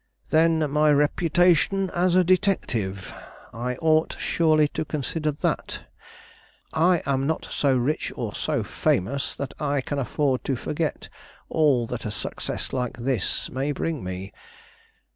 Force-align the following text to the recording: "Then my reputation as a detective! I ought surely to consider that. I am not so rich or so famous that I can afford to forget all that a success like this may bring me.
"Then 0.31 0.67
my 0.71 0.91
reputation 0.91 1.91
as 1.91 2.15
a 2.15 2.23
detective! 2.23 3.13
I 3.53 3.75
ought 3.75 4.17
surely 4.19 4.67
to 4.69 4.83
consider 4.83 5.29
that. 5.31 5.83
I 6.73 7.03
am 7.05 7.27
not 7.27 7.45
so 7.45 7.77
rich 7.77 8.11
or 8.15 8.33
so 8.33 8.63
famous 8.63 9.35
that 9.35 9.53
I 9.59 9.79
can 9.81 9.99
afford 9.99 10.43
to 10.45 10.55
forget 10.55 11.07
all 11.49 11.85
that 11.85 12.07
a 12.07 12.09
success 12.09 12.73
like 12.73 12.97
this 12.97 13.47
may 13.51 13.71
bring 13.71 14.03
me. 14.03 14.33